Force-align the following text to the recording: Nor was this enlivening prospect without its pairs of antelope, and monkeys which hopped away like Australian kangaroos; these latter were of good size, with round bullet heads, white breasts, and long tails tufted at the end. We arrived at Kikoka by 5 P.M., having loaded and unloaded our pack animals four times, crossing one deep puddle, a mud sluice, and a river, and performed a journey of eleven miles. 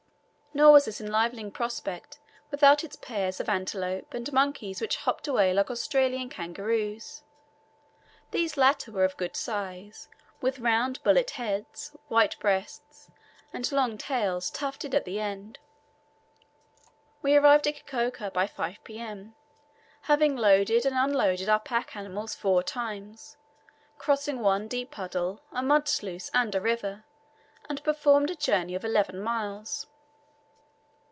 Nor 0.53 0.73
was 0.73 0.83
this 0.83 0.99
enlivening 0.99 1.49
prospect 1.51 2.19
without 2.49 2.83
its 2.83 2.97
pairs 2.97 3.39
of 3.39 3.47
antelope, 3.47 4.13
and 4.13 4.31
monkeys 4.33 4.81
which 4.81 4.97
hopped 4.97 5.25
away 5.25 5.53
like 5.53 5.71
Australian 5.71 6.27
kangaroos; 6.29 7.23
these 8.31 8.57
latter 8.57 8.91
were 8.91 9.05
of 9.05 9.15
good 9.15 9.37
size, 9.37 10.09
with 10.41 10.59
round 10.59 11.01
bullet 11.03 11.29
heads, 11.31 11.95
white 12.09 12.37
breasts, 12.39 13.09
and 13.53 13.71
long 13.71 13.97
tails 13.97 14.49
tufted 14.51 14.93
at 14.93 15.05
the 15.05 15.21
end. 15.21 15.57
We 17.21 17.37
arrived 17.37 17.65
at 17.65 17.75
Kikoka 17.77 18.29
by 18.31 18.45
5 18.45 18.83
P.M., 18.83 19.35
having 20.01 20.35
loaded 20.35 20.85
and 20.85 20.97
unloaded 20.97 21.47
our 21.47 21.61
pack 21.61 21.95
animals 21.95 22.35
four 22.35 22.61
times, 22.61 23.37
crossing 23.97 24.41
one 24.41 24.67
deep 24.67 24.91
puddle, 24.91 25.39
a 25.53 25.63
mud 25.63 25.87
sluice, 25.87 26.29
and 26.33 26.53
a 26.53 26.59
river, 26.59 27.05
and 27.69 27.81
performed 27.85 28.29
a 28.29 28.35
journey 28.35 28.75
of 28.75 28.83
eleven 28.83 29.17
miles. 29.17 29.87